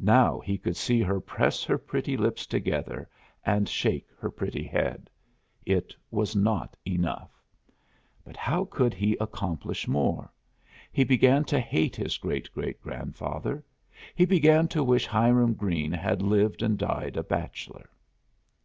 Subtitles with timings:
[0.00, 3.08] Now, he could see her press her pretty lips together
[3.46, 5.08] and shake her pretty head.
[5.64, 7.30] It was not enough.
[8.24, 10.32] But how could he accomplish more.
[10.90, 13.62] He began to hate his great great grandfather.
[14.16, 17.90] He began to wish Hiram Greene had lived and died a bachelor.